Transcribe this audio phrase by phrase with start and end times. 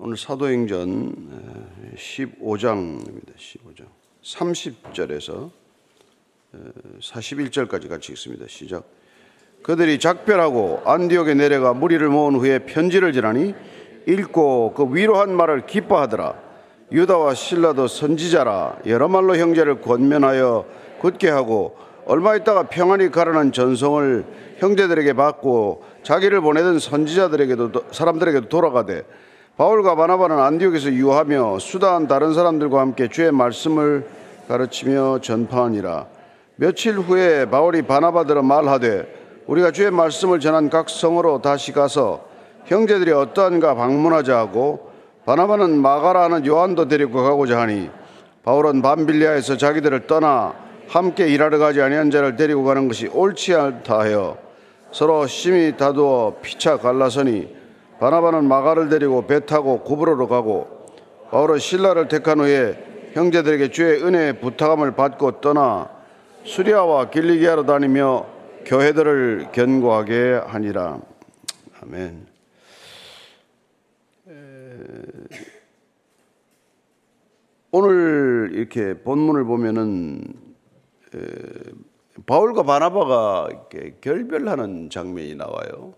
[0.00, 1.12] 오늘 사도행전
[1.96, 3.34] 15장입니다.
[3.36, 3.86] 15장.
[4.22, 5.50] 30절에서
[7.00, 8.44] 41절까지 같이 읽습니다.
[8.46, 8.84] 시작.
[9.64, 13.56] 그들이 작별하고 안디옥에 내려가 무리를 모은 후에 편지를 지라니
[14.06, 16.40] 읽고 그 위로한 말을 기뻐하더라.
[16.92, 20.64] 유다와 신라도 선지자라 여러 말로 형제를 권면하여
[21.00, 21.76] 굳게 하고
[22.06, 24.24] 얼마 있다가 평안히 가라는 전송을
[24.58, 29.02] 형제들에게 받고 자기를 보내던 선지자들에게도 사람들에게도 돌아가되
[29.58, 34.06] 바울과 바나바는 안디옥에서 유하며 수다한 다른 사람들과 함께 주의 말씀을
[34.46, 36.06] 가르치며 전파하니라.
[36.54, 42.24] 며칠 후에 바울이 바나바들은 말하되 우리가 주의 말씀을 전한 각 성으로 다시 가서
[42.66, 44.92] 형제들이 어떠한가 방문하자 하고
[45.26, 47.90] 바나바는 마가라는 요한도 데리고 가고자 하니
[48.44, 50.54] 바울은 밤빌리아에서 자기들을 떠나
[50.86, 54.38] 함께 일하러 가지 아니한 자를 데리고 가는 것이 옳지 않다 하여
[54.92, 57.57] 서로 심히 다두어 피차 갈라서니
[57.98, 60.86] 바나바는 마가를 데리고 배 타고 구브로로 가고
[61.30, 65.90] 바울은 신라를 택한 후에 형제들에게 주의 은혜 부탁함을 받고 떠나
[66.44, 68.26] 수리아와 길리기아로 다니며
[68.64, 71.00] 교회들을 견고하게 하니라.
[71.82, 72.26] 아멘.
[77.70, 80.24] 오늘 이렇게 본문을 보면은
[82.26, 85.94] 바울과 바나바가 이렇게 결별하는 장면이 나와요.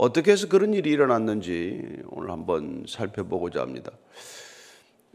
[0.00, 3.92] 어떻게 해서 그런 일이 일어났는지 오늘 한번 살펴보고자 합니다.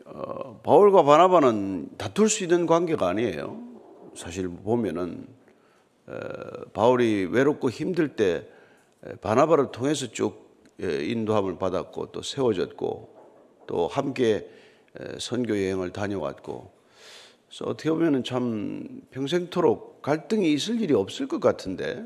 [0.06, 3.64] 어, 바울과 바나바는 다툴 수 있는 관계가 아니에요.
[4.14, 5.26] 사실 보면은
[6.08, 6.14] 에,
[6.74, 8.48] 바울이 외롭고 힘들 때
[9.22, 10.46] 바나바를 통해서 쭉
[10.78, 13.16] 인도함을 받았고 또 세워졌고
[13.66, 14.48] 또 함께
[15.18, 16.72] 선교 여행을 다녀왔고
[17.48, 22.06] 그래서 어떻게 보면은 참 평생토록 갈등이 있을 일이 없을 것 같은데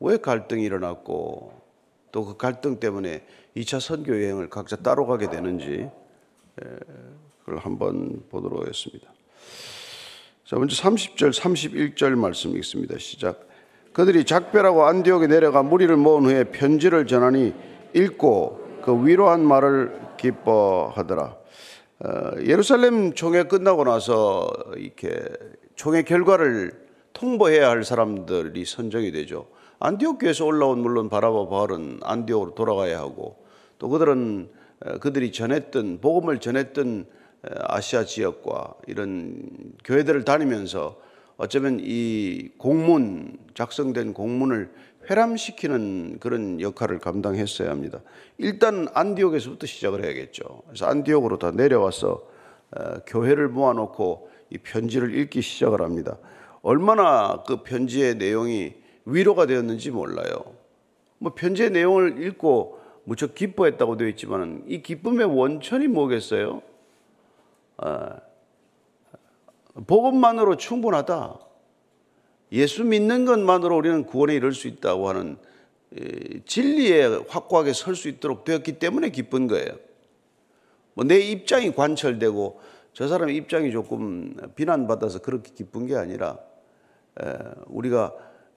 [0.00, 1.67] 왜 갈등이 일어났고
[2.12, 3.24] 또 그 갈등 때문에
[3.56, 5.88] 2차 선교 여행을 각자 따로 가게 되는지
[7.40, 9.10] 그걸 한번 보도록 하겠습니다.
[10.44, 12.96] 자, 먼저 30절, 31절 말씀 읽습니다.
[12.98, 13.46] 시작.
[13.92, 17.52] 그들이 작별하고 안디옥에 내려가 무리를 모은 후에 편지를 전하니
[17.94, 21.36] 읽고 그 위로한 말을 기뻐하더라.
[22.00, 25.20] 어, 예루살렘 총회 끝나고 나서 이렇게
[25.74, 26.72] 총회 결과를
[27.12, 29.48] 통보해야 할 사람들이 선정이 되죠.
[29.80, 33.36] 안디옥 교에서 올라온 물론 바라바 바울은 안디옥으로 돌아가야 하고
[33.78, 34.50] 또 그들은
[35.00, 37.06] 그들이 전했던 복음을 전했던
[37.60, 39.50] 아시아 지역과 이런
[39.84, 41.00] 교회들을 다니면서
[41.36, 44.72] 어쩌면 이 공문 작성된 공문을
[45.08, 48.00] 회람시키는 그런 역할을 감당했어야 합니다.
[48.36, 50.62] 일단 안디옥에서부터 시작을 해야겠죠.
[50.66, 52.22] 그래서 안디옥으로 다 내려와서
[53.06, 56.18] 교회를 모아놓고 이 편지를 읽기 시작을 합니다.
[56.62, 58.74] 얼마나 그 편지의 내용이
[59.08, 60.54] 위로가 되었는지 몰라요.
[61.18, 66.62] 뭐 편지의 내용을 읽고 무척 기뻐했다고 되어 있지만 이 기쁨의 원천이 뭐겠어요?
[67.78, 68.20] 아,
[69.86, 71.38] 복음만으로 충분하다.
[72.52, 75.38] 예수 믿는 것만으로 우리는 구원에 이를 수 있다고 하는
[76.44, 79.70] 진리에 확고하게 설 수 있도록 되었기 때문에 기쁜 거예요.
[80.94, 82.60] 뭐 내 입장이 관철되고
[82.92, 86.38] 저 사람의 입장이 조금 비난받아서 그렇게 기쁜 게 아니라
[87.66, 88.12] 우리가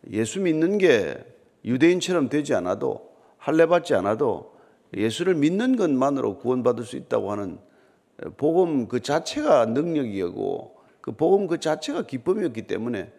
[0.09, 1.23] 예수 믿는 게
[1.63, 4.55] 유대인처럼 되지 않아도 할례 받지 않아도
[4.95, 7.59] 예수를 믿는 것만으로 구원받을 수 있다고 하는
[8.37, 13.11] 복음 그 자체가 능력이었고 그 복음 그 자체가 기쁨이었기 때문에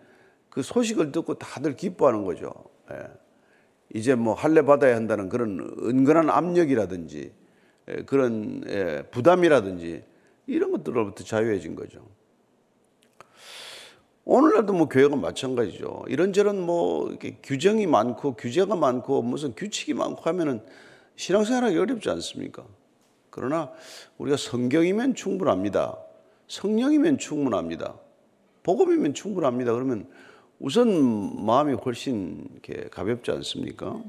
[0.48, 2.52] 그 소식을 듣고 다들 기뻐하는 거죠.
[2.92, 2.96] 예.
[3.94, 7.32] 이제 뭐 할례 받아야 한다는 그런 은근한 압력이라든지
[7.88, 10.04] 예, 그런 예, 부담이라든지
[10.46, 12.06] 이런 것들로부터 자유해진 거죠.
[14.24, 16.04] 오늘날도 뭐 교회가 마찬가지죠.
[16.08, 20.60] 이런저런 뭐 규정이 많고 규제가 많고 무슨 규칙이 많고 하면은
[21.16, 22.64] 신앙생활하기 어렵지 않습니까?
[23.30, 23.72] 그러나
[24.18, 25.98] 우리가 성경이면 충분합니다.
[26.46, 27.94] 성령이면 충분합니다.
[28.62, 29.72] 복음이면 충분합니다.
[29.72, 30.08] 그러면
[30.60, 34.00] 우선 마음이 훨씬 이렇게 가볍지 않습니까?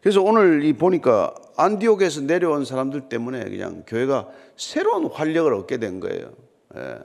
[0.00, 6.32] 그래서 오늘 이 보니까 안디옥에서 내려온 사람들 때문에 그냥 교회가 새로운 활력을 얻게 된 거예요.
[6.76, 6.98] 예.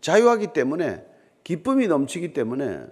[0.00, 1.04] 자유하기 때문에
[1.42, 2.86] 기쁨이 넘치기 때문에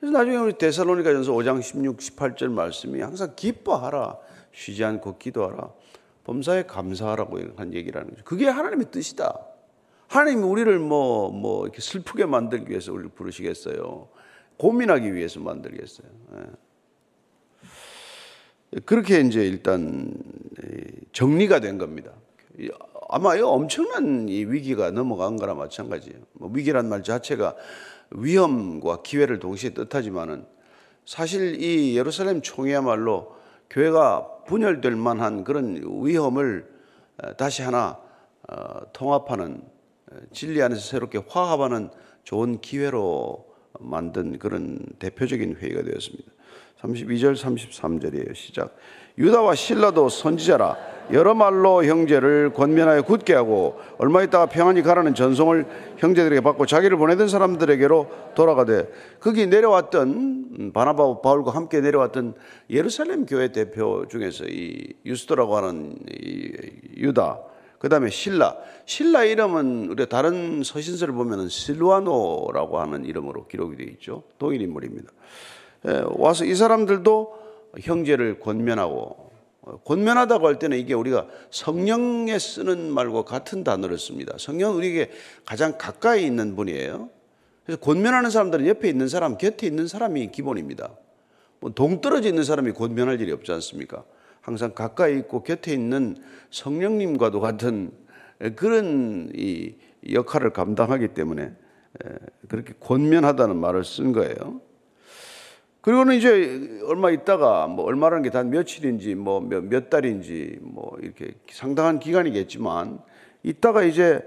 [0.00, 4.18] 그래서 나중에 우리 데살로니가 전서 5장 16, 18절 말씀이 항상 기뻐하라
[4.52, 5.70] 쉬지 않고 기도하라
[6.24, 8.24] 범사에 감사하라고 한 얘기라는 거죠.
[8.24, 9.46] 그게 하나님의 뜻이다.
[10.08, 14.08] 하나님이 우리를 뭐, 뭐, 이렇게 슬프게 만들기 위해서 우리를 부르시겠어요.
[14.58, 16.06] 고민하기 위해서 만들겠어요.
[16.36, 16.40] 예.
[18.80, 20.14] 그렇게 이제 일단
[21.12, 22.12] 정리가 된 겁니다.
[23.12, 26.18] 아마 이 엄청난 이 위기가 넘어간 거나 마찬가지예요.
[26.32, 27.54] 뭐 위기란 말 자체가
[28.10, 30.46] 위험과 기회를 동시에 뜻하지만은
[31.04, 33.36] 사실 이 예루살렘 총회야말로
[33.68, 36.66] 교회가 분열될 만한 그런 위험을
[37.36, 37.98] 다시 하나
[38.48, 39.62] 어, 통합하는
[40.32, 41.90] 진리 안에서 새롭게 화합하는
[42.24, 43.46] 좋은 기회로
[43.78, 46.32] 만든 그런 대표적인 회의가 되었습니다.
[46.80, 48.34] 32절 33절이에요.
[48.34, 48.74] 시작.
[49.22, 50.76] 유다와 신라도 선지자라
[51.12, 55.66] 여러 말로 형제를 권면하여 굳게 하고 얼마 있다가 평안히 가라는 전송을
[55.98, 58.90] 형제들에게 받고 자기를 보내던 사람들에게로 돌아가되
[59.20, 62.34] 거기 내려왔던 바나바 바울과 함께 내려왔던
[62.70, 66.50] 예루살렘 교회 대표 중에서 이 유스도라고 하는 이
[66.96, 67.38] 유다
[67.78, 74.24] 그 다음에 신라 신라 이름은 우리가 다른 서신서를 보면은 실루아노라고 하는 이름으로 기록이 되어 있죠
[74.38, 75.10] 동일 인물입니다.
[76.16, 77.41] 와서 이 사람들도
[77.80, 79.32] 형제를 권면하고
[79.84, 84.34] 권면하다고 할 때는 이게 우리가 성령에 쓰는 말과 같은 단어를 씁니다.
[84.36, 85.10] 성령은 우리에게
[85.44, 87.08] 가장 가까이 있는 분이에요.
[87.64, 90.90] 그래서 권면하는 사람들은 옆에 있는 사람, 곁에 있는 사람이 기본입니다.
[91.60, 94.04] 뭐 동떨어져 있는 사람이 권면할 일이 없지 않습니까?
[94.40, 96.16] 항상 가까이 있고 곁에 있는
[96.50, 97.92] 성령님과도 같은
[98.56, 99.76] 그런 이
[100.10, 101.52] 역할을 감당하기 때문에
[102.48, 104.60] 그렇게 권면하다는 말을 쓴 거예요.
[105.82, 111.34] 그리고는 이제 얼마 있다가 뭐 얼마라는 게 단 며칠인지 뭐 몇, 몇 달인지 뭐 이렇게
[111.50, 113.00] 상당한 기간이겠지만
[113.42, 114.22] 있다가 이제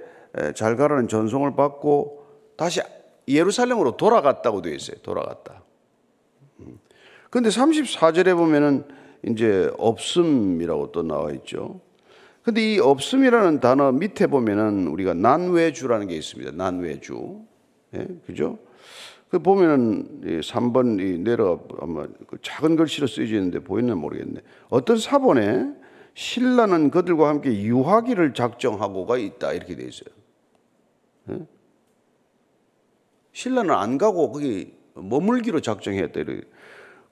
[0.53, 2.25] 잘 가라는 전송을 받고
[2.57, 2.81] 다시
[3.27, 4.97] 예루살렘으로 돌아갔다고 되어 있어요.
[5.01, 5.63] 돌아갔다.
[6.59, 6.77] 음.
[7.31, 8.83] 34절에 보면은
[9.27, 11.79] 이제 없음이라고 또 나와 있죠.
[12.43, 16.51] 근데 이 없음이라는 단어 밑에 보면은 우리가 난외주라는 게 있습니다.
[16.51, 17.39] 난외주.
[17.95, 18.59] 예, 그죠?
[19.35, 24.39] 그 보면은 3번 내려 아마 그 작은 글씨로 쓰여져 있는데 보이나 모르겠네.
[24.69, 25.73] 어떤 사본에
[26.13, 30.15] 신라는 그들과 함께 유하기를 작정하고가 있다 이렇게 돼 있어요.
[31.25, 31.45] 네?
[33.33, 36.43] 신라는 안 가고 거기 머물기로 작정했다 이렇게.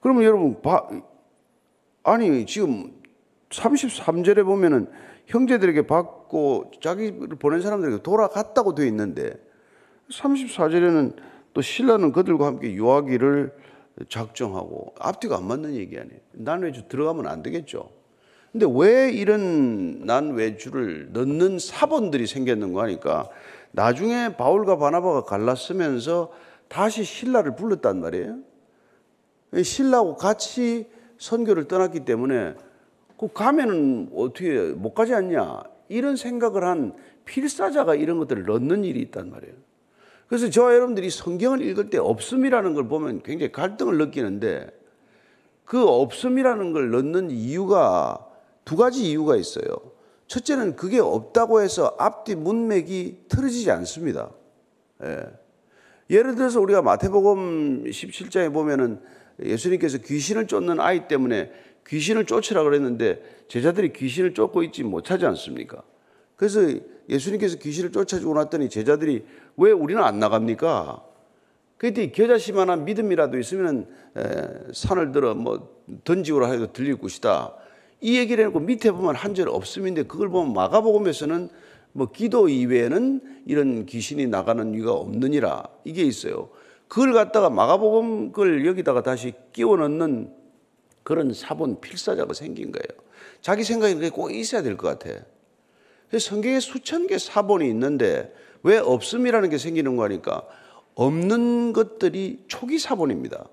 [0.00, 0.88] 그러면 여러분 바,
[2.04, 3.02] 아니 지금
[3.50, 4.88] 33절에 보면은
[5.26, 9.34] 형제들에게 받고 자기를 보낸 사람들에게 돌아갔다고 되어 있는데
[10.10, 13.52] 34절에는 또 신라는 그들과 함께 유하기를
[14.08, 16.20] 작정하고 앞뒤가 안 맞는 얘기 아니에요.
[16.32, 17.90] 난외주 들어가면 안 되겠죠.
[18.50, 23.28] 근데 왜 이런 난외주를 넣는 사본들이 생겼는가 하니까
[23.72, 26.30] 나중에 바울과 바나바가 갈랐으면서
[26.68, 28.38] 다시 신라를 불렀단 말이에요.
[29.62, 32.54] 신라하고 같이 선교를 떠났기 때문에
[33.16, 39.30] 그 가면은 어떻게 못 가지 않냐 이런 생각을 한 필사자가 이런 것들을 넣는 일이 있단
[39.30, 39.54] 말이에요.
[40.28, 44.66] 그래서 저와 여러분들이 성경을 읽을 때 없음이라는 걸 보면 굉장히 갈등을 느끼는데
[45.64, 48.26] 그 없음이라는 걸 넣는 이유가
[48.64, 49.64] 두 가지 이유가 있어요.
[50.26, 54.30] 첫째는 그게 없다고 해서 앞뒤 문맥이 틀어지지 않습니다.
[55.02, 55.20] 예.
[56.10, 59.00] 예를 들어서 우리가 마태복음 17장에 보면은
[59.42, 61.50] 예수님께서 귀신을 쫓는 아이 때문에
[61.86, 65.82] 귀신을 쫓으라 그랬는데 제자들이 귀신을 쫓고 있지 못하지 않습니까?
[66.36, 66.60] 그래서
[67.08, 69.24] 예수님께서 귀신을 쫓아주고 났더니 제자들이
[69.56, 71.02] 왜 우리는 안 나갑니까?
[71.76, 73.86] 그때 겨자씨만한 믿음이라도 있으면
[74.72, 77.54] 산을 들어 뭐 던지오라 해도 들릴 것이다.
[78.00, 81.48] 이 얘기를 해놓고 밑에 보면 한 절 없음인데 그걸 보면 마가복음에서는
[81.92, 86.50] 뭐 기도 이외에는 이런 귀신이 나가는 이유가 없느니라 이게 있어요.
[86.88, 90.32] 그걸 갖다가 마가복음 걸 여기다가 다시 끼워 넣는
[91.02, 93.02] 그런 사본 필사자가 생긴 거예요.
[93.40, 95.20] 자기 생각이 꼭 있어야 될 것 같아.
[96.18, 98.32] 성경에 수천 개 사본이 있는데
[98.64, 100.42] 왜 없음이라는 게 생기는 거니까
[100.94, 103.44] 없는 것들이 초기 사본입니다.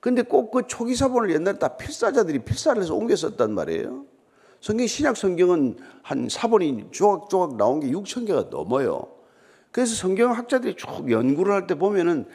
[0.00, 4.04] 근데 꼭 그 초기 사본을 옛날에 다 필사자들이 필사를 해서 옮겨 썼단 말이에요.
[4.60, 9.06] 성경 신약 성경은 한 사본이 조각조각 나온 게 6천 개가 넘어요.
[9.70, 12.26] 그래서 성경 학자들이 쭉 연구를 할 때 보면은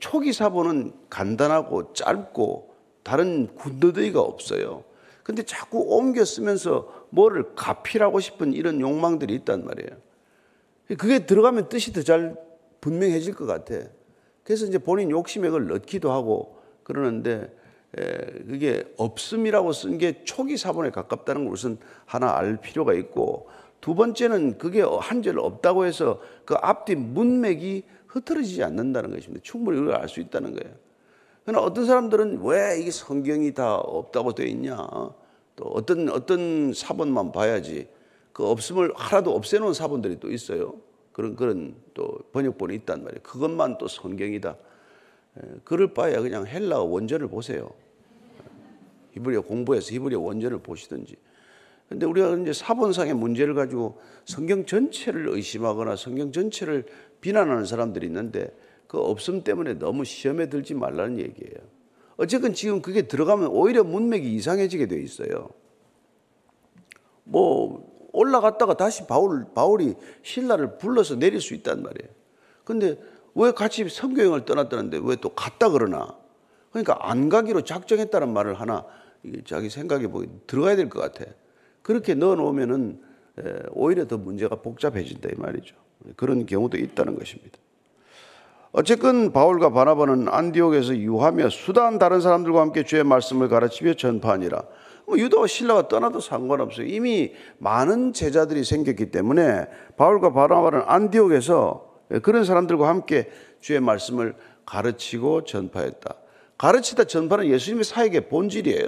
[0.00, 4.84] 초기 사본은 간단하고 짧고 다른 군더더기가 없어요.
[5.22, 10.01] 근데 자꾸 옮겨 쓰면서 뭐를 가필하고 싶은 이런 욕망들이 있단 말이에요.
[10.96, 12.36] 그게 들어가면 뜻이 더 잘
[12.80, 13.76] 분명해질 것 같아.
[14.42, 17.54] 그래서 이제 본인 욕심에 그걸 넣기도 하고 그러는데
[17.92, 23.48] 그게 없음이라고 쓴 게 초기 사본에 가깝다는 것은 하나 알 필요가 있고
[23.80, 29.42] 두 번째는 그게 한절 없다고 해서 그 앞뒤 문맥이 흐트러지지 않는다는 것입니다.
[29.42, 30.74] 충분히 그걸 알수 있다는 거예요.
[31.44, 34.76] 그러나 어떤 사람들은 왜 이게 성경이 다 없다고 되어 있냐?
[35.56, 37.88] 또 어떤 어떤 사본만 봐야지
[38.32, 40.80] 그 없음을 하나도 없애놓은 사본들이 또 있어요.
[41.12, 43.22] 그런 그런 또 번역본이 있단 말이에요.
[43.22, 44.56] 그것만 또 성경이다.
[45.64, 47.70] 그럴 바야 그냥 헬라어 원전을 보세요.
[49.12, 51.16] 히브리어 공부해서 히브리어 원전을 보시든지.
[51.88, 56.86] 근데 우리가 이제 사본상의 문제를 가지고 성경 전체를 의심하거나 성경 전체를
[57.20, 58.50] 비난하는 사람들이 있는데
[58.86, 61.56] 그 없음 때문에 너무 시험에 들지 말라는 얘기예요.
[62.16, 65.50] 어쨌든 지금 그게 들어가면 오히려 문맥이 이상해지게 돼 있어요.
[67.24, 72.10] 뭐 올라갔다가 다시 바울 바울이 신라를 불러서 내릴 수 있단 말이에요.
[72.64, 72.98] 근데
[73.34, 76.16] 왜 같이 선교행을 떠났다는데 왜 또 갔다 그러나?
[76.70, 78.84] 그러니까 안 가기로 작정했다는 말을 하나
[79.44, 81.30] 자기 생각에 보기 들어가야 될 것 같아.
[81.82, 83.00] 그렇게 넣어 놓으면은
[83.70, 85.74] 오히려 더 문제가 복잡해진다 이 말이죠.
[86.16, 87.58] 그런 경우도 있다는 것입니다.
[88.72, 94.62] 어쨌건 바울과 바나바는 안디옥에서 유하며 수단 다른 사람들과 함께 주의 말씀을 가르치며 전파하니라.
[95.06, 96.86] 뭐 유다와 신라가 떠나도 상관없어요.
[96.86, 99.66] 이미 많은 제자들이 생겼기 때문에
[99.98, 106.14] 바울과 바나바는 안디옥에서 그런 사람들과 함께 주의 말씀을 가르치고 전파했다.
[106.56, 108.86] 가르치다 전파는 예수님의 사역의 본질이에요.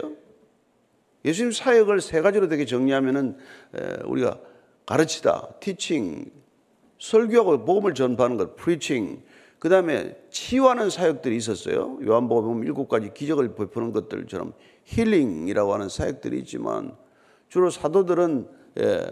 [1.26, 3.36] 예수님 사역을 세 가지로 되게 정리하면은
[4.04, 4.38] 우리가
[4.86, 6.30] 가르치다, teaching,
[6.98, 9.22] 설교하고 복음을 전파하는 것, preaching,
[9.64, 11.99] 그 다음에 치유하는 사역들이 있었어요.
[12.04, 14.52] 요한복음 보면 일곱 가지 기적을 베푸는 것들처럼
[14.85, 16.94] 힐링이라고 하는 사역들이 있지만
[17.49, 18.47] 주로 사도들은
[18.80, 19.06] 예,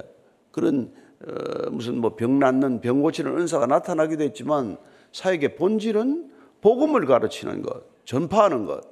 [0.50, 0.92] 그런
[1.26, 4.76] 어, 무슨 뭐 병 낫는 병 고치는 은사가 나타나기도 했지만
[5.12, 6.30] 사역의 본질은
[6.60, 8.82] 복음을 가르치는 것, 전파하는 것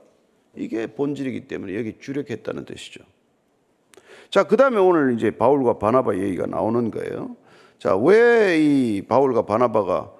[0.56, 3.04] 이게 본질이기 때문에 여기 주력했다는 뜻이죠.
[4.30, 7.36] 자, 그 다음에 오늘 이제 바울과 바나바 얘기가 나오는 거예요.
[7.78, 10.19] 자, 왜 이 바울과 바나바가 어,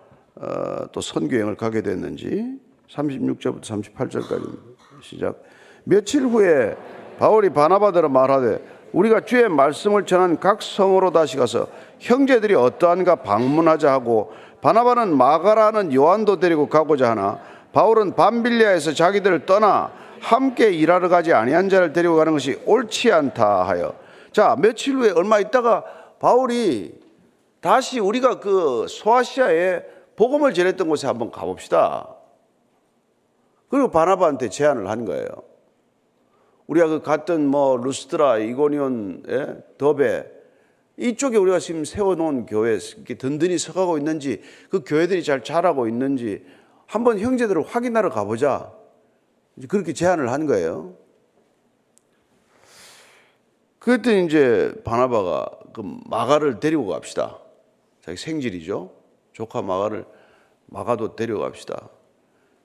[0.92, 4.59] 또 선교행을 가게 됐는지 36절부터 38절까지
[5.02, 5.42] 시작.
[5.85, 6.76] 며칠 후에
[7.18, 8.59] 바울이 바나바더러 말하되
[8.92, 11.68] 우리가 주의 말씀을 전한 각 성으로 다시 가서
[12.00, 14.32] 형제들이 어떠한가 방문하자 하고
[14.62, 17.38] 바나바는 마가라는 요한도 데리고 가고자 하나
[17.73, 23.94] 바울은 밤빌리아에서 자기들을 떠나 함께 일하러 가지 아니한 자를 데리고 가는 것이 옳지 않다 하여
[24.32, 25.85] 자 며칠 후에 얼마 있다가
[26.18, 26.99] 바울이
[27.61, 32.14] 다시 우리가 그 소아시아에 복음을 전했던 곳에 한번 가봅시다.
[33.70, 35.24] 그리고 바나바한테 제안을 한 거예요.
[36.66, 39.64] 우리가 그 갔던 뭐 루스트라, 이고니온, 예?
[39.78, 40.30] 더베
[40.98, 46.44] 이쪽에 우리가 지금 세워놓은 교회 이렇게 든든히 서가고 있는지 그 교회들이 잘 자라고 있는지
[46.84, 48.74] 한번 형제들을 확인하러 가보자.
[49.68, 50.98] 그렇게 제안을 한 거예요.
[53.78, 57.38] 그랬더니 이제 바나바가 그 마가를 데리고 갑시다.
[58.02, 59.00] 자기 생질이죠.
[59.40, 60.04] 조카 마가를
[60.66, 61.88] 마가도 데려갑시다.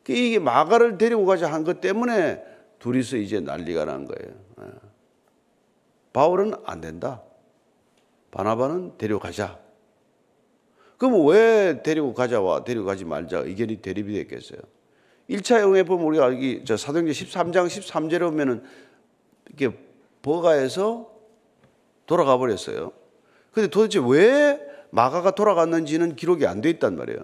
[0.03, 2.43] 그 이게 마가를 데리고 가자 한 것 때문에
[2.79, 4.35] 둘이서 이제 난리가 난 거예요.
[4.59, 4.65] 예.
[6.11, 7.23] 바울은 안 된다.
[8.31, 9.57] 바나바는 데려가자.
[10.97, 14.59] 그럼 왜 데리고 가자와 데리고 가지 말자 의견이 대립이 됐겠어요?
[15.29, 18.63] 1차 영에 보면 우리가 여기 저 사도행전 13장 13절에 보면은
[19.47, 19.77] 이렇게
[20.21, 21.09] 버가에서
[22.05, 22.91] 돌아가 버렸어요.
[23.53, 24.59] 근데 도대체 왜
[24.95, 27.19] 마가가 돌아갔는지는 기록이 안 돼 있단 말이에요.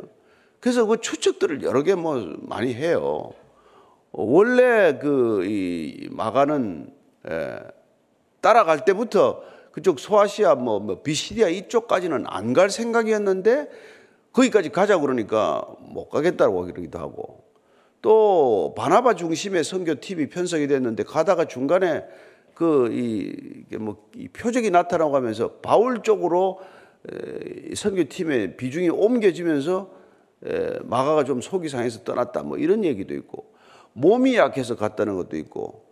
[0.60, 3.32] 그래서 그 추측들을 여러 개 뭐 많이 해요.
[4.12, 6.92] 원래 그 이 마가는
[7.30, 7.60] 에,
[8.42, 13.70] 따라갈 때부터 그쪽 소아시아 뭐, 뭐 비시리아 이쪽까지는 안 갈 생각이었는데
[14.34, 17.44] 거기까지 가자 그러니까 못 가겠다고 그러기도 하고
[18.02, 22.04] 또 바나바 중심의 선교 팀이 편성이 됐는데 가다가 중간에
[22.56, 26.60] 그이뭐 이 표적이 나타나고 하면서 바울 쪽으로
[27.76, 29.92] 선교팀의 비중이 옮겨지면서
[30.84, 33.52] 마가가 좀 속이 상해서 떠났다 뭐 이런 얘기도 있고
[33.94, 35.86] 몸이 약해서 갔다는 것도 있고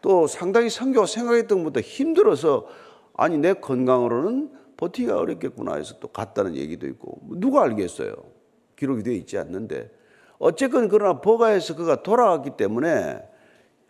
[0.00, 2.66] 또 상당히 선교가 생각했던 것보다 힘들어서
[3.14, 8.14] 아니 내 건강으로는 버티기가 어렵겠구나 해서 또 갔다는 얘기도 있고 누가 알겠어요?
[8.76, 9.90] 기록이 되어 있지 않는데.
[10.38, 13.22] 어쨌건 그러나 버가에서 그가 돌아왔기 때문에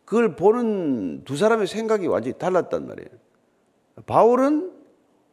[0.04, 3.08] 그걸 보는 두 사람의 생각이 완전히 달랐단 말이에요.
[4.06, 4.72] 바울은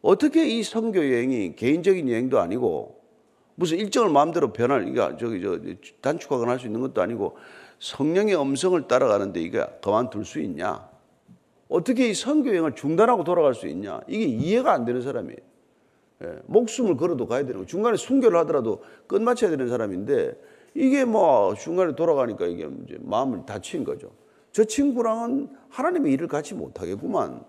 [0.01, 2.97] 어떻게 이 선교 여행이 개인적인 여행도 아니고
[3.55, 5.59] 무슨 일정을 마음대로 변할 이게 저기 저
[6.01, 7.37] 단축하거나 할 수 있는 것도 아니고
[7.79, 10.89] 성령의 음성을 따라가는데 이게 그만둘 수 있냐?
[11.69, 13.99] 어떻게 이 선교 여행을 중단하고 돌아갈 수 있냐?
[14.07, 15.37] 이게 이해가 안 되는 사람이에요.
[16.23, 17.65] 예, 목숨을 걸어도 가야 되는 거.
[17.65, 20.33] 중간에 순교를 하더라도 끝마쳐야 되는 사람인데
[20.73, 24.11] 이게 뭐 중간에 돌아가니까 이게 이제 마음을 다친 거죠.
[24.51, 27.43] 저 친구랑은 하나님의 일을 같이 못하겠구만.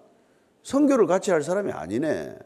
[0.63, 2.37] 선교를 같이 할 사람이 아니네.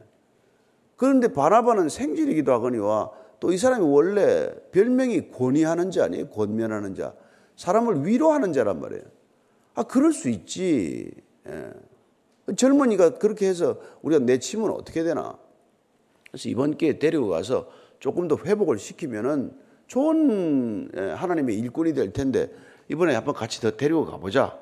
[0.96, 3.10] 그런데 바나바는 생질이기도 하거니와
[3.42, 6.28] 또 이 사람이 원래 별명이 권위하는 자 아니에요?
[6.28, 7.12] 권면하는 자.
[7.56, 9.02] 사람을 위로하는 자란 말이에요.
[9.74, 11.10] 아, 그럴 수 있지.
[11.48, 12.54] 예.
[12.54, 15.36] 젊은이가 그렇게 해서 우리가 내치면 어떻게 되나?
[16.30, 19.52] 그래서 이번 기회에 데리고 가서 조금 더 회복을 시키면은
[19.88, 22.48] 좋은 예, 하나님의 일꾼이 될 텐데
[22.88, 24.56] 이번에 한번 같이 더 데리고 가보자.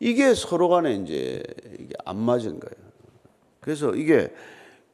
[0.00, 1.42] 이게 서로 간에 이제
[1.78, 2.90] 이게 안 맞은 거예요.
[3.60, 4.32] 그래서 이게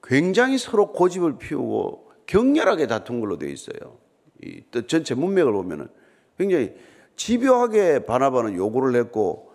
[0.02, 3.98] 굉장히 서로 고집을 피우고 격렬하게 다툰 걸로 되어 있어요.
[4.42, 5.88] 이 전체 문맥을 보면은
[6.36, 6.74] 굉장히
[7.14, 9.52] 집요하게 바나바는 요구를 했고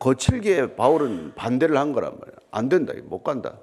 [0.00, 2.36] 거칠게 바울은 반대를 한 거란 말이야.
[2.50, 2.94] 안 된다.
[3.04, 3.58] 못 간다.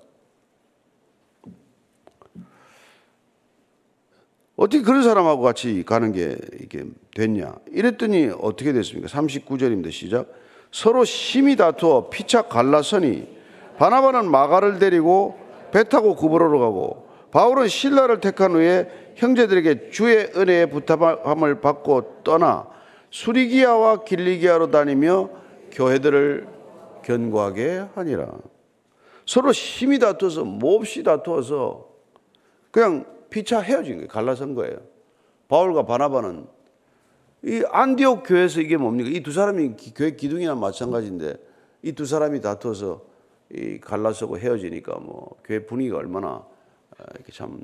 [4.56, 7.56] 어떻게 그런 사람하고 같이 가는 게 이게 됐냐?
[7.72, 9.08] 이랬더니 어떻게 됐습니까?
[9.08, 9.92] 39절입니다.
[9.92, 10.47] 시작.
[10.72, 13.38] 서로 심히 다투어 피차 갈라서니
[13.78, 15.40] 바나바는 마가를 데리고
[15.72, 22.68] 배 타고 구브로로 가고 바울은 신라를 택한 후에 형제들에게 주의 은혜의 부탁함을 받고 떠나
[23.10, 25.30] 수리기아와 길리기아로 다니며
[25.72, 26.48] 교회들을
[27.04, 28.28] 견고하게 하니라.
[29.26, 31.88] 서로 심히 다투어서 몹시 다투어서
[32.72, 34.08] 그냥 피차 헤어진 거예요.
[34.08, 34.78] 갈라선 거예요.
[35.48, 36.48] 바울과 바나바는
[37.44, 39.10] 이 안디옥 교회에서 이게 뭡니까?
[39.10, 41.36] 이 두 사람이 교회 기둥이나 마찬가지인데
[41.84, 43.02] 이 두 사람이 다투어서
[43.54, 46.46] 이 갈라서고 헤어지니까 뭐 교회 분위기가 얼마나
[46.98, 47.62] 아, 이렇게 참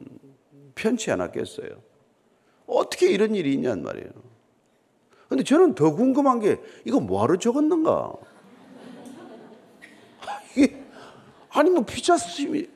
[0.76, 1.70] 편치 않았겠어요.
[2.68, 4.10] 어떻게 이런 일이 있냔 말이에요.
[5.28, 8.14] 근데 저는 더 궁금한 게 이거 뭐하러 적었는가?
[10.56, 10.80] 이게
[11.50, 12.68] 아니 뭐 피자 스님이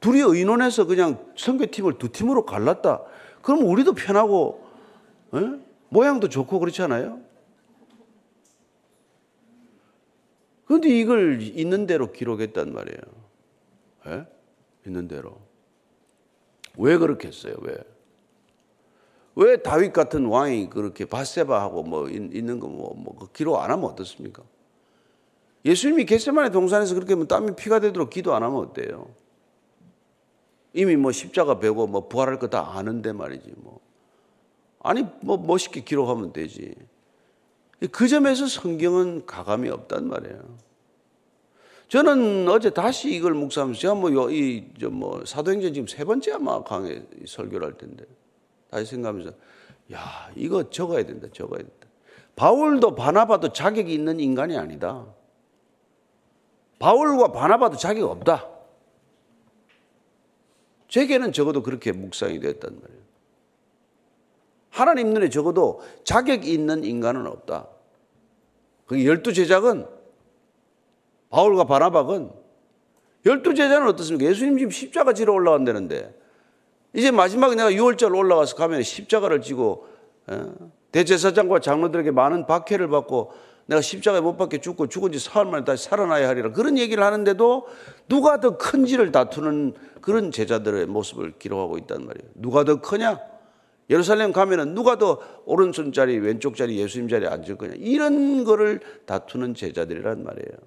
[0.00, 3.02] 둘이 의논해서 그냥 선교팀을 두 팀으로 갈랐다.
[3.42, 4.64] 그럼 우리도 편하고
[5.34, 5.38] 에?
[5.88, 7.20] 모양도 좋고 그렇지 않아요?
[10.64, 13.00] 그런데 이걸 있는 대로 기록했단 말이에요.
[14.08, 14.26] 에?
[14.86, 15.40] 있는 대로.
[16.76, 17.54] 왜 그렇게 했어요?
[17.62, 17.76] 왜?
[19.36, 24.42] 왜 다윗 같은 왕이 그렇게 바세바하고 뭐 있는 거뭐 뭐그 기록 안 하면 어떻습니까?
[25.64, 29.08] 예수님이 겟세만의 동산에서 그렇게 뭐 땀이 피가 되도록 기도 안 하면 어때요?
[30.72, 33.80] 이미 뭐 십자가 베고 뭐 부활할 거 다 아는데 말이지 뭐.
[34.86, 36.74] 아니 뭐 멋있게 기록하면 되지.
[37.90, 40.66] 그 점에서 성경은 가감이 없단 말이에요.
[41.88, 47.66] 저는 어제 다시 이걸 묵상하면서 제가 뭐이저뭐 뭐 사도행전 지금 세 번째 아마 강의 설교를
[47.66, 48.04] 할 텐데
[48.70, 49.32] 다시 생각하면서
[49.92, 51.86] 야 이거 적어야 된다 적어야 된다.
[52.34, 55.06] 바울도 바나바도 자격이 있는 인간이 아니다.
[56.78, 58.48] 바울과 바나바도 자격이 없다.
[60.88, 63.05] 제게는 적어도 그렇게 묵상이 됐단 말이에요.
[64.76, 67.66] 하나님 눈에 적어도 자격이 있는 인간은 없다.
[68.84, 69.86] 그 열두 제작은
[71.30, 72.30] 바울과 바나박은
[73.24, 74.30] 열두 제자는 어떻습니까?
[74.30, 76.14] 예수님 지금 십자가 지러 올라간다는데
[76.92, 79.86] 이제 마지막에 내가 6월절 올라가서 가면 십자가를 지고
[80.26, 80.52] 어,
[80.92, 83.32] 대제사장과 장로들에게 많은 박해를 받고
[83.64, 87.66] 내가 십자가에 못 박혀 죽고 죽은 지 사흘 만에 다시 살아나야 하리라 그런 얘기를 하는데도
[88.10, 92.30] 누가 더 큰지를 다투는 그런 제자들의 모습을 기록하고 있단 말이에요.
[92.34, 93.35] 누가 더 크냐?
[93.88, 97.74] 예루살렘 가면은 누가 더 오른손 자리 왼쪽 자리 예수님 자리에 앉을 거냐?
[97.76, 100.58] 이런 거를 다투는 제자들이란 말이에요.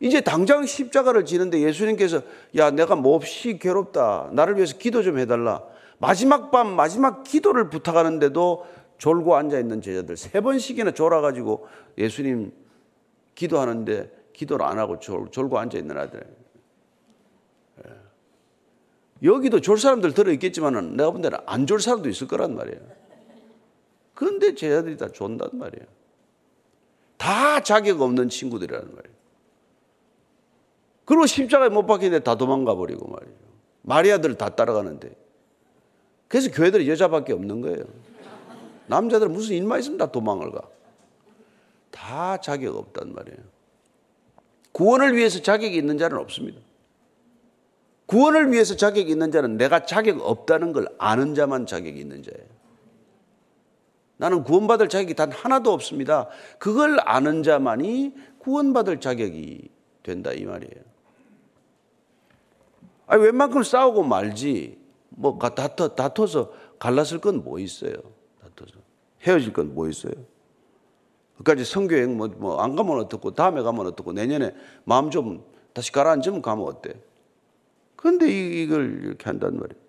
[0.00, 2.22] 이제 당장 십자가를 지는데 예수님께서
[2.56, 5.62] 야 내가 몹시 괴롭다 나를 위해서 기도 좀 해달라
[5.98, 11.66] 마지막 밤 마지막 기도를 부탁하는데도 졸고 앉아 있는 제자들 세 번씩이나 졸아가지고
[11.98, 12.50] 예수님
[13.34, 16.39] 기도하는데 기도를 안 하고 졸, 졸고 앉아 있는 아들 예.
[19.22, 22.80] 여기도 졸 사람들 들어 있겠지만은 내가 본 데는 안 졸 사람도 있을 거란 말이에요.
[24.14, 25.86] 그런데 제자들이 다 존단 말이에요.
[27.16, 29.16] 다 자격 없는 친구들이라는 말이에요.
[31.04, 33.34] 그리고 십자가에 못 박히는데 다 도망가 버리고 말이죠.
[33.82, 35.10] 마리아들 다 따라가는데.
[36.28, 37.84] 그래서 교회들이 여자밖에 없는 거예요.
[38.86, 40.62] 남자들은 무슨 일만 있으면 다 도망을 가.
[41.90, 43.38] 다 자격 없단 말이에요.
[44.72, 46.60] 구원을 위해서 자격이 있는 자는 없습니다.
[48.10, 52.44] 구원을 위해서 자격이 있는 자는 내가 자격 없다는 걸 아는 자만 자격이 있는 자예요.
[54.16, 56.28] 나는 구원받을 자격이 단 하나도 없습니다.
[56.58, 59.70] 그걸 아는 자만이 구원받을 자격이
[60.02, 60.82] 된다 이 말이에요.
[63.06, 64.76] 아니, 웬만큼 싸우고 말지.
[65.10, 67.92] 뭐, 다퉈, 다퉈서 갈랐을 건 뭐 있어요?
[68.42, 68.80] 다퉈서.
[69.22, 70.14] 헤어질 건 뭐 있어요?
[71.38, 76.42] 그까지 성교행 뭐, 뭐, 안 가면 어떻고, 다음에 가면 어떻고, 내년에 마음 좀 다시 가라앉으면
[76.42, 76.94] 가면 어때?
[78.00, 79.82] 그런데 이걸 이렇게 한단 말이에요.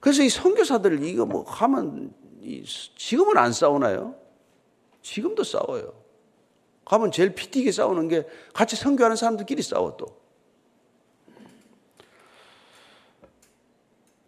[0.00, 2.14] 그래서 이 선교사들 이거 뭐 하면
[2.96, 4.16] 지금은 안 싸우나요?
[5.02, 5.92] 지금도 싸워요.
[6.86, 10.06] 가면 제일 피튀게 싸우는 게 같이 선교하는 사람들끼리 싸워 또.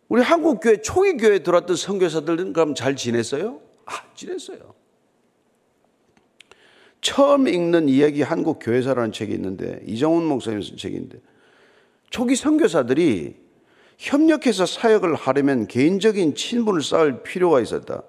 [0.09, 3.63] 우리 한국 교회 초기 교회 들어왔던 선교사들은 그럼 잘 지냈어요?
[3.87, 4.75] 아, 지냈어요.
[7.01, 11.19] 처음 읽는 이야기 한국 교회사라는 책이 있는데 이정훈 목사님 쓴 책인데
[12.15, 13.35] 초기 선교사들이
[13.99, 18.05] 협력해서 사역을 하려면 개인적인 친분을 쌓을 필요가 있었다.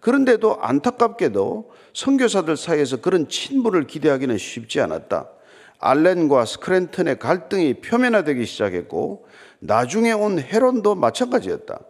[0.00, 5.30] 그런데도 안타깝게도 선교사들 사이에서 그런 친분을 기대하기는 쉽지 않았다.
[5.78, 9.24] 알렌과 스크랜턴의 갈등이 표면화되기 시작했고
[9.60, 11.80] 나중에 온 헤론도 마찬가지였다.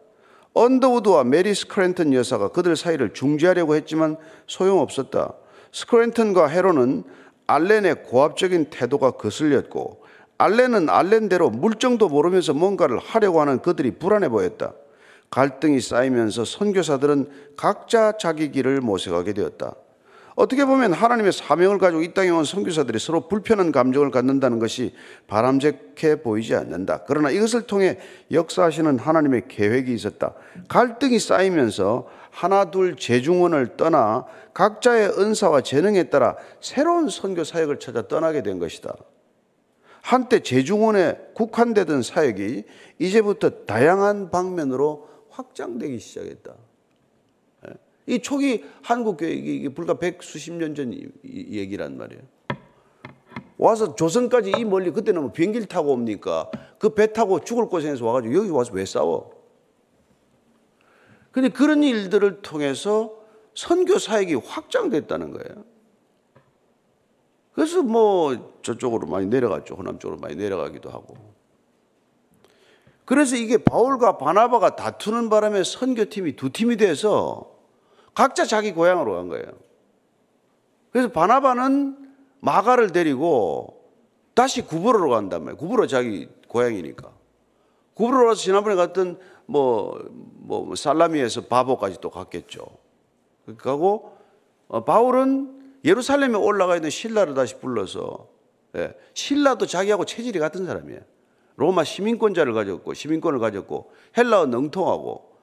[0.54, 4.16] 언더우드와 메리 스크랜턴 여사가 그들 사이를 중재하려고 했지만
[4.46, 5.34] 소용없었다.
[5.72, 7.02] 스크랜턴과 헤론은
[7.48, 9.97] 알렌의 고압적인 태도가 거슬렸고
[10.38, 14.72] 알렌은 알렌대로 물정도 모르면서 뭔가를 하려고 하는 그들이 불안해 보였다.
[15.30, 19.74] 갈등이 쌓이면서 선교사들은 각자 자기 길을 모색하게 되었다.
[20.36, 24.94] 어떻게 보면 하나님의 사명을 가지고 이 땅에 온 선교사들이 서로 불편한 감정을 갖는다는 것이
[25.26, 27.02] 바람직해 보이지 않는다.
[27.08, 27.98] 그러나 이것을 통해
[28.30, 30.34] 역사하시는 하나님의 계획이 있었다.
[30.68, 38.44] 갈등이 쌓이면서 하나 둘 재중원을 떠나 각자의 은사와 재능에 따라 새로운 선교 사역을 찾아 떠나게
[38.44, 38.94] 된 것이다.
[40.08, 42.64] 한때 재중원에 국한되던 사역이
[42.98, 46.54] 이제부터 다양한 방면으로 확장되기 시작했다.
[48.06, 52.22] 이 초기 한국 교회 이게 불과 백 수십 년 전 얘기란 말이에요.
[53.58, 56.50] 와서 조선까지 이 멀리 그때는 뭐 비행기를 타고 옵니까?
[56.78, 59.30] 그 배 타고 죽을 고생해서 와가지고 여기 와서 왜 싸워?
[61.32, 63.14] 근데 그런 일들을 통해서
[63.54, 65.64] 선교 사역이 확장됐다는 거예요.
[67.58, 69.74] 그래서 뭐 저쪽으로 많이 내려갔죠.
[69.74, 71.16] 호남 쪽으로 많이 내려가기도 하고.
[73.04, 77.50] 그래서 이게 바울과 바나바가 다투는 바람에 선교팀이 두 팀이 돼서
[78.14, 79.46] 각자 자기 고향으로 간 거예요.
[80.92, 83.90] 그래서 바나바는 마가를 데리고
[84.34, 85.56] 다시 구브로로 간단 말이에요.
[85.56, 87.10] 구브로 자기 고향이니까.
[87.94, 92.68] 구브로로 가서 지난번에 갔던 뭐, 뭐, 살라미에서 바보까지 또 갔겠죠.
[93.56, 94.16] 가고,
[94.68, 98.28] 어, 바울은 예루살렘에 올라가 있는 신라를 다시 불러서,
[98.76, 101.00] 예, 신라도 자기하고 체질이 같은 사람이에요.
[101.56, 105.36] 로마 시민권자를 가졌고, 시민권을 가졌고, 헬라어 능통하고,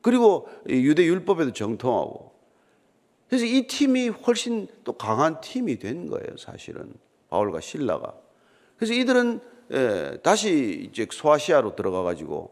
[0.00, 2.32] 그리고 유대 율법에도 정통하고.
[3.28, 6.92] 그래서 이 팀이 훨씬 또 강한 팀이 된 거예요, 사실은.
[7.30, 8.14] 바울과 신라가.
[8.76, 9.40] 그래서 이들은
[9.72, 12.50] 예, 다시 이제 소아시아로 들어가 가지고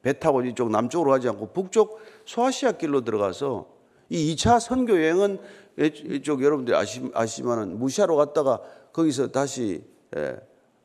[0.00, 3.68] 배 타고 이쪽 남쪽으로 가지 않고 북쪽 소아시아 길로 들어가서
[4.08, 5.38] 이 2차 선교 여행은
[5.78, 8.60] 이쪽 여러분들이 아시, 아시지만은 무시아로 갔다가
[8.92, 9.84] 거기서 다시
[10.16, 10.38] 예,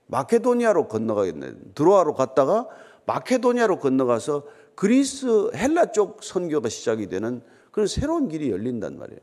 [0.08, 1.54] 마케도니아로 건너가겠네.
[1.75, 2.67] 드로아로 갔다가
[3.06, 4.43] 마케도니아로 건너가서
[4.75, 9.21] 그리스 헬라 쪽 선교가 시작이 되는 그런 새로운 길이 열린단 말이에요.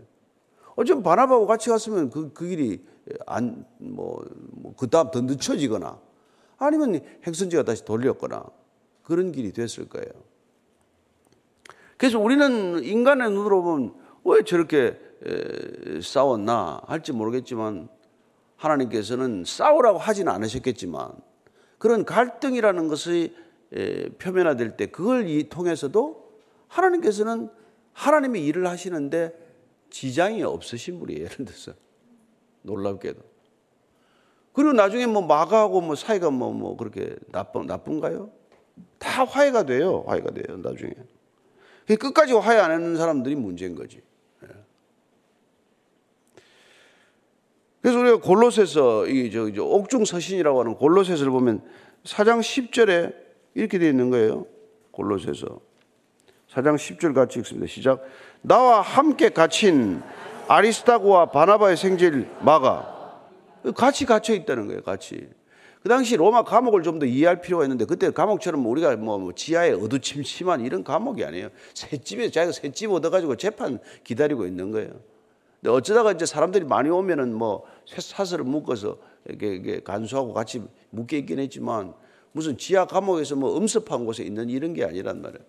[0.77, 2.85] 어쩜 바나바하고 같이 갔으면 그, 그 길이
[3.27, 5.99] 안, 뭐, 뭐, 그 다음 더 늦춰지거나
[6.57, 8.45] 아니면 핵선지가 다시 돌렸거나
[9.03, 10.09] 그런 길이 됐을 거예요.
[11.97, 14.99] 그래서 우리는 인간의 눈으로 보면 왜 저렇게
[16.03, 17.89] 싸웠나 할지 모르겠지만
[18.57, 21.13] 하나님께서는 싸우라고 하지는 않으셨겠지만
[21.79, 23.35] 그런 갈등이라는 것이
[24.19, 26.29] 표면화될 때 그걸 통해서도
[26.69, 27.51] 하나님께서는
[27.93, 29.33] 하나님의 일을 하시는데
[29.91, 31.25] 지장이 없으신 분이에요.
[31.25, 31.73] 예를 들어서
[32.63, 33.21] 놀랍게도.
[34.53, 38.31] 그리고 나중에 뭐 마가하고 뭐 사이가 뭐, 뭐 그렇게 나쁜, 나쁜가요?
[38.99, 40.05] 다 화해가 돼요.
[40.07, 40.57] 화해가 돼요.
[40.59, 40.93] 나중에.
[41.87, 44.03] 끝까지 화해 안 하는 사람들이 문제인 거지.
[47.89, 51.63] 그래서 우리가 골로새서 이저 옥중 서신이라고 하는 골로새서를 보면
[52.05, 53.15] 사장 10절에
[53.55, 54.45] 이렇게 되어 있는 거예요.
[54.91, 55.59] 골로새서.
[56.51, 57.67] 사장 10절 같이 읽습니다.
[57.67, 58.05] 시작.
[58.43, 60.03] 나와 함께 갇힌
[60.49, 63.23] 아리스타고와 바나바의 생질 마가
[63.75, 64.83] 같이 갇혀 있다는 거예요.
[64.83, 65.27] 같이.
[65.83, 69.73] 그 당시 로마 감옥을 좀 더 이해할 필요가 있는데 그때 감옥처럼 우리가 뭐, 뭐 지하에
[69.73, 71.49] 어두침침한 이런 감옥이 아니에요.
[71.73, 74.91] 새집에 자기가 새집 얻어가지고 재판 기다리고 있는 거예요.
[75.61, 81.39] 근데 어쩌다가 이제 사람들이 많이 오면은 뭐 사슬을 묶어서 이렇게, 이렇게 간수하고 같이 묶여 있긴
[81.39, 81.95] 했지만
[82.33, 85.45] 무슨 지하 감옥에서 뭐 음습한 곳에 있는 이런 게 아니란 말이에요.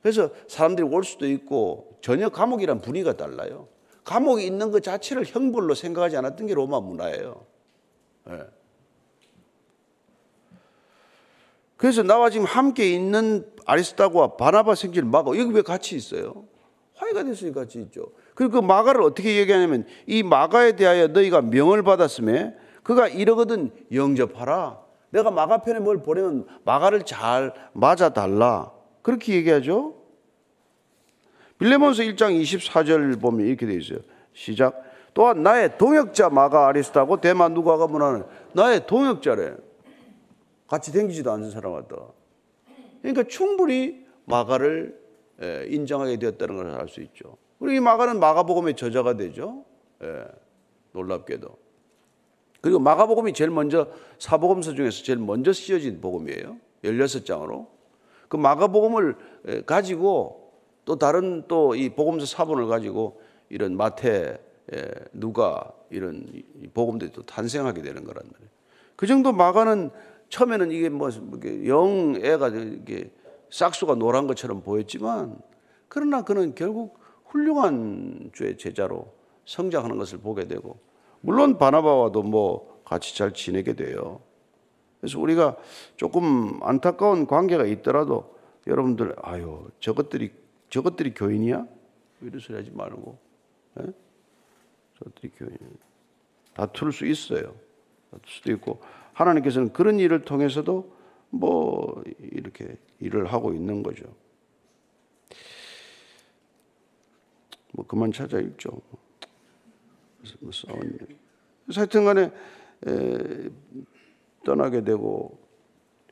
[0.00, 3.68] 그래서 사람들이 올 수도 있고 전혀 감옥이란 분위기가 달라요.
[4.04, 7.44] 감옥에 있는 것 자체를 형벌로 생각하지 않았던 게 로마 문화예요.
[8.26, 8.40] 네.
[11.76, 16.46] 그래서 나와 지금 함께 있는 아리스타고와 바나바 생질 마가 여기 왜 같이 있어요?
[16.94, 18.12] 화해가 됐으니까 같이 있죠.
[18.38, 24.78] 그리고 그 마가를 어떻게 얘기하냐면 이 마가에 대하여 너희가 명을 받았음에 그가 이러거든 영접하라.
[25.10, 28.70] 내가 마가 편에 뭘 보내면 마가를 잘 맞아 달라.
[29.02, 29.96] 그렇게 얘기하죠.
[31.58, 33.98] 빌레몬서 1장 24절 보면 이렇게 되어 있어요.
[34.32, 34.84] 시작.
[35.14, 38.22] 또한 나의 동역자 마가 아리스타고 대마 누가가 문하는
[38.52, 39.56] 나의 동역자래.
[40.68, 41.96] 같이 댕기지도 않는 사람 같다.
[43.02, 44.96] 그러니까 충분히 마가를
[45.66, 47.36] 인정하게 되었다는 걸 알 수 있죠.
[47.58, 49.64] 그리고 이 마가는 마가복음의 저자가 되죠.
[50.02, 50.24] 예,
[50.92, 51.48] 놀랍게도.
[52.60, 56.56] 그리고 마가복음이 제일 먼저 사복음서 중에서 제일 먼저 쓰여진 복음이에요.
[56.82, 57.66] 16장으로.
[58.28, 60.52] 그 마가복음을 가지고
[60.84, 64.40] 또 다른 또 이 복음서 사본을 가지고 이런 마태,
[65.12, 66.26] 누가 이런
[66.74, 68.50] 복음들이 또 탄생하게 되는 거란 말이에요.
[68.96, 69.90] 그 정도 마가는
[70.28, 71.08] 처음에는 이게 뭐
[71.64, 73.10] 영애가 이게
[73.50, 75.38] 싹수가 노란 것처럼 보였지만
[75.88, 76.97] 그러나 그는 결국
[77.28, 79.12] 훌륭한 주의 제자로
[79.44, 80.78] 성장하는 것을 보게 되고
[81.20, 84.20] 물론 바나바와도 뭐 같이 잘 지내게 돼요.
[85.00, 85.56] 그래서 우리가
[85.96, 88.36] 조금 안타까운 관계가 있더라도
[88.66, 90.32] 여러분들 아유 저것들이
[90.70, 91.66] 저것들이 교인이야?
[92.20, 93.18] 이런 소리 하지 말고
[93.80, 93.92] 예?
[94.98, 95.56] 저것들이 교인
[96.54, 97.54] 다툴 수 있어요.
[98.10, 98.80] 다툴 수도 있고
[99.12, 100.92] 하나님께서는 그런 일을 통해서도
[101.30, 104.04] 뭐 이렇게 일을 하고 있는 거죠.
[107.78, 108.70] 뭐 그만 찾아 읽죠.
[110.40, 110.98] 뭐 싸운
[111.72, 112.32] 하여튼간에
[114.44, 115.38] 떠나게 되고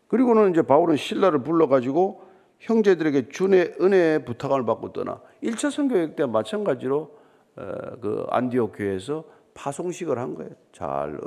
[0.07, 2.23] 그리고는 이제 바울은 신라를 불러가지고
[2.61, 7.19] 형제들에게 준의 은혜의 부탁을 받고 떠나 1차 선교역 때 마찬가지로
[7.57, 9.25] 그 안디옥 교회에서
[9.55, 10.53] 파송식을 한 거예요.
[10.71, 11.19] 잘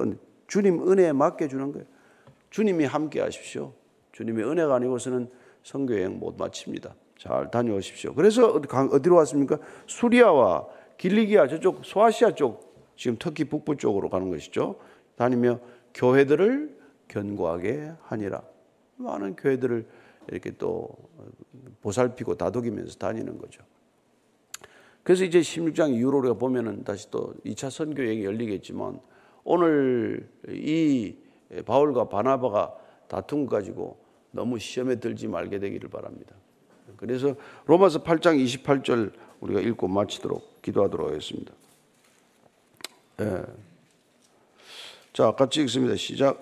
[0.47, 1.86] 주님 은혜에 맡겨 주는 거예요.
[2.49, 3.73] 주님이 함께 하십시오.
[4.13, 5.30] 주님의 은혜가 아니고서는
[5.63, 6.95] 선교여행 못 마칩니다.
[7.19, 8.13] 잘 다녀오십시오.
[8.13, 9.60] 그래서 어디로 왔습니까?
[9.86, 10.65] 수리아와
[10.97, 14.79] 길리기아 저쪽 소아시아 쪽 지금 터키 북부 쪽으로 가는 것이죠.
[15.17, 15.60] 다니며
[15.93, 16.79] 교회들을
[17.10, 18.41] 견고하게 하니라.
[18.95, 19.86] 많은 교회들을
[20.29, 20.89] 이렇게 또
[21.82, 23.63] 보살피고 다독이면서 다니는 거죠.
[25.03, 29.01] 그래서 이제 16장 이후로 우리가 보면은 다시 또 2차 선교 여행이 열리겠지만
[29.43, 31.17] 오늘 이
[31.65, 32.75] 바울과 바나바가
[33.08, 33.97] 다툼 가지고
[34.32, 36.36] 너무 시험에 들지 말게 되기를 바랍니다.
[36.97, 41.54] 그래서 로마서 8장 28절 우리가 읽고 마치도록 기도하도록 하겠습니다.
[43.21, 43.43] 예.
[45.13, 45.95] 자, 같이 읽습니다.
[45.95, 46.39] 시작.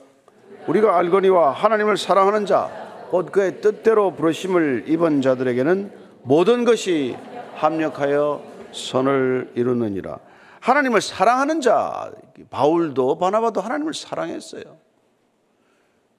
[0.67, 5.91] 우리가 알거니와 하나님을 사랑하는 자, 곧 그의 뜻대로 부르심을 입은 자들에게는
[6.23, 7.15] 모든 것이
[7.55, 10.19] 합력하여 선을 이루느니라.
[10.59, 12.11] 하나님을 사랑하는 자,
[12.49, 14.77] 바울도 바나바도 하나님을 사랑했어요.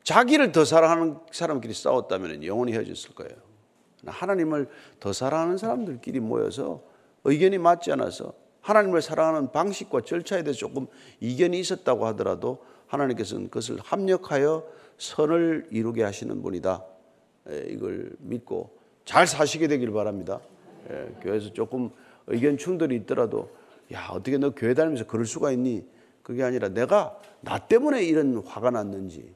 [0.02, 3.47] 자기를 더 사랑하는 사람끼리 싸웠다면 영원히 헤어졌을 거예요.
[4.06, 4.68] 하나님을
[5.00, 6.82] 더 사랑하는 사람들끼리 모여서
[7.24, 10.86] 의견이 맞지 않아서 하나님을 사랑하는 방식과 절차에 대해서 조금
[11.20, 14.64] 이견이 있었다고 하더라도 하나님께서는 그것을 합력하여
[14.98, 16.84] 선을 이루게 하시는 분이다.
[17.68, 20.40] 이걸 믿고 잘 사시게 되길 바랍니다.
[21.22, 21.90] 교회에서 조금
[22.26, 23.50] 의견 충돌이 있더라도
[23.92, 25.86] 야 어떻게 너 교회 다니면서 그럴 수가 있니?
[26.22, 29.34] 그게 아니라 내가 나 때문에 이런 화가 났는지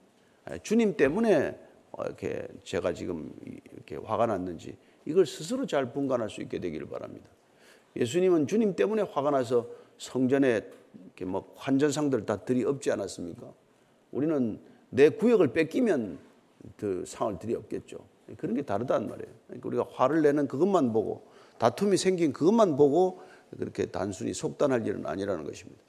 [0.62, 1.58] 주님 때문에
[1.98, 3.34] 이렇게 제가 지금
[3.72, 7.28] 이렇게 화가 났는지 이걸 스스로 잘 분간할 수 있게 되기를 바랍니다.
[7.96, 10.62] 예수님은 주님 때문에 화가 나서 성전에
[11.04, 13.52] 이렇게 뭐 환전상들 다 들이엎지 않았습니까?
[14.10, 14.58] 우리는
[14.90, 16.18] 내 구역을 뺏기면
[16.76, 17.98] 그 상을 들이엎겠죠.
[18.36, 19.32] 그런 게 다르단 말이에요.
[19.46, 21.26] 그러니까 우리가 화를 내는 그것만 보고
[21.58, 23.20] 다툼이 생긴 그것만 보고
[23.58, 25.82] 그렇게 단순히 속단할 일은 아니라는 것입니다.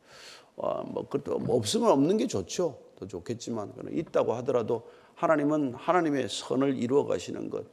[0.56, 2.78] 어, 뭐 그것도 뭐 없으면 없는 게 좋죠.
[2.96, 7.66] 더 좋겠지만 있다고 하더라도 하나님은 하나님의 선을 이루어 가시는 것,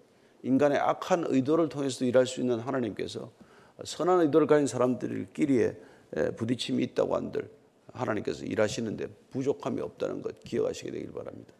[0.42, 3.30] 인간의 악한 의도를 통해서 일할 수 있는 하나님께서
[3.84, 5.76] 선한 의도를 가진 사람들끼리에
[6.36, 7.50] 부딪힘이 있다고 한들
[7.92, 11.52] 하나님께서 일하시는데 부족함이 없다는 것 기억하시게 되길 바랍니다.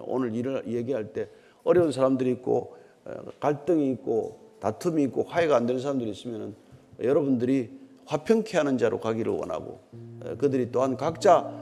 [0.00, 1.28] 오늘 일을 얘기할 때
[1.64, 2.76] 어려운 사람들이 있고
[3.40, 6.54] 갈등이 있고 다툼이 있고 화해가 안 되는 사람들이 있으면
[7.00, 7.70] 여러분들이
[8.06, 9.80] 화평케 하는 자로 가기를 원하고
[10.38, 11.52] 그들이 또한 각자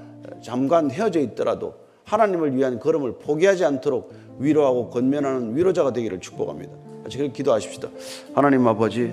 [0.43, 6.73] 잠깐 헤어져 있더라도 하나님을 위한 걸음을 포기하지 않도록 위로하고 건면하는 위로자가 되기를 축복합니다.
[7.03, 7.89] 같이 그렇게 기도하십시다.
[8.35, 9.13] 하나님 아버지,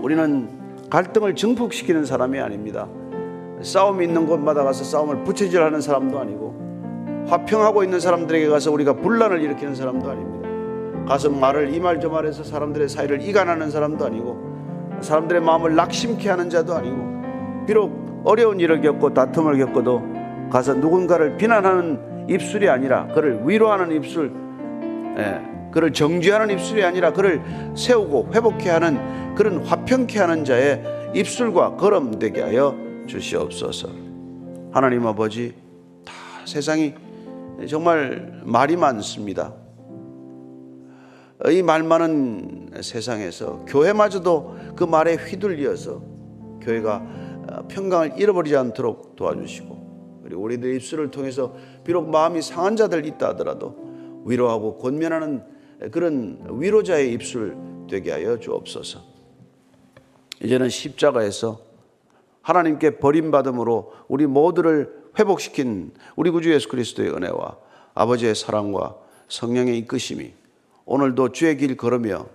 [0.00, 0.48] 우리는
[0.90, 2.88] 갈등을 증폭시키는 사람이 아닙니다.
[3.62, 9.74] 싸움이 있는 곳마다 가서 싸움을 부채질하는 사람도 아니고 화평하고 있는 사람들에게 가서 우리가 분란을 일으키는
[9.74, 10.48] 사람도 아닙니다.
[11.08, 16.50] 가서 말을 이 말 저 말해서 사람들의 사이를 이간하는 사람도 아니고 사람들의 마음을 낙심케 하는
[16.50, 20.02] 자도 아니고 비록 어려운 일을 겪고 다툼을 겪어도
[20.50, 24.32] 가서 누군가를 비난하는 입술이 아니라 그를 위로하는 입술,
[25.18, 25.40] 예,
[25.72, 27.42] 그를 정죄하는 입술이 아니라 그를
[27.76, 30.82] 세우고 회복케 하는 그런 화평케 하는 자의
[31.14, 32.76] 입술과 걸음 되게 하여
[33.06, 33.88] 주시옵소서.
[34.72, 35.54] 하나님 아버지,
[36.04, 36.12] 다
[36.44, 36.94] 세상이
[37.68, 39.52] 정말 말이 많습니다.
[41.50, 46.00] 이 말 많은 세상에서 교회마저도 그 말에 휘둘려서
[46.62, 47.02] 교회가
[47.68, 49.83] 평강을 잃어버리지 않도록 도와주시고
[50.24, 55.44] 그리고 우리들의 입술을 통해서 비록 마음이 상한 자들 있다 하더라도 위로하고 권면하는
[55.90, 57.56] 그런 위로자의 입술
[57.88, 59.00] 되게 하여 주옵소서.
[60.42, 61.60] 이제는 십자가에서
[62.40, 67.58] 하나님께 버림받음으로 우리 모두를 회복시킨 우리 구주 예수 그리스도의 은혜와
[67.94, 68.96] 아버지의 사랑과
[69.28, 70.32] 성령의 이끄심이
[70.86, 72.26] 오늘도 주의 길 걸으며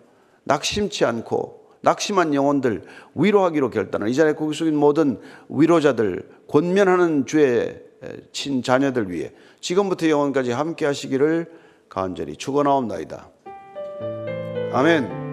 [0.43, 2.83] 낙심치 않고 낙심한 영혼들
[3.15, 7.81] 위로하기로 결단한 이 자리에 고기 숙인 모든 위로자들 권면하는 주의
[8.31, 11.51] 친 자녀들 위해 지금부터 영원까지 함께 하시기를
[11.89, 13.29] 간절히 축원하옵나이다.
[14.71, 15.28] 아멘.